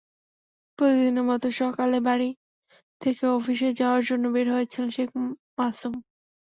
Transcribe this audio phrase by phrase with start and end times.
[0.79, 2.29] প্রতিদিনের মতো সকালে বাড়ি
[3.01, 5.09] থেকে অফিসে যাওয়ার জন্য বের হয়েছিলেন শেখ
[5.57, 5.93] মাসুম।